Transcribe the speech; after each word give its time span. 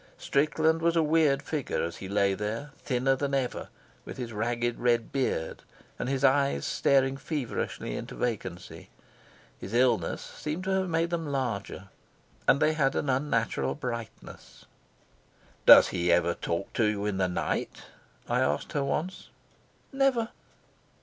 Strickland 0.17 0.81
was 0.81 0.95
a 0.95 1.03
weird 1.03 1.43
figure 1.43 1.83
as 1.83 1.97
he 1.97 2.09
lay 2.09 2.33
there, 2.33 2.71
thinner 2.79 3.15
than 3.15 3.35
ever, 3.35 3.69
with 4.03 4.17
his 4.17 4.33
ragged 4.33 4.79
red 4.79 5.11
beard 5.11 5.61
and 5.99 6.09
his 6.09 6.23
eyes 6.23 6.65
staring 6.65 7.17
feverishly 7.17 7.95
into 7.95 8.15
vacancy; 8.15 8.89
his 9.59 9.75
illness 9.75 10.19
seemed 10.23 10.63
to 10.63 10.71
have 10.71 10.89
made 10.89 11.11
them 11.11 11.27
larger, 11.31 11.89
and 12.47 12.59
they 12.59 12.73
had 12.73 12.95
an 12.95 13.11
unnatural 13.11 13.75
brightness. 13.75 14.65
"Does 15.67 15.89
he 15.89 16.11
ever 16.11 16.33
talk 16.33 16.73
to 16.73 16.85
you 16.85 17.05
in 17.05 17.17
the 17.17 17.27
night?" 17.29 17.83
I 18.27 18.39
asked 18.39 18.71
her 18.71 18.83
once. 18.83 19.29
"Never." 19.93 20.29